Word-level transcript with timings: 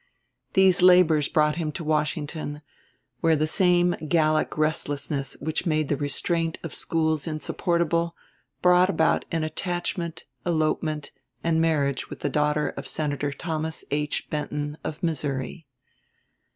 These 0.53 0.81
labors 0.81 1.27
brought 1.27 1.57
him 1.57 1.71
to 1.73 1.83
Washington, 1.83 2.63
where 3.19 3.35
the 3.35 3.45
same 3.45 3.95
Gallic 4.07 4.57
restlessness 4.57 5.37
which 5.39 5.67
made 5.67 5.89
the 5.89 5.95
restraint 5.95 6.57
of 6.63 6.73
schools 6.73 7.27
insupportable, 7.27 8.15
brought 8.63 8.89
about 8.89 9.25
an 9.31 9.43
attachment, 9.43 10.23
elopement, 10.43 11.11
and 11.43 11.61
marriage 11.61 12.09
with 12.09 12.21
the 12.21 12.29
daughter 12.29 12.69
of 12.69 12.87
Senator 12.87 13.31
Thomas 13.31 13.85
H. 13.91 14.27
Benton, 14.31 14.75
of 14.83 15.03
Missouri. 15.03 15.67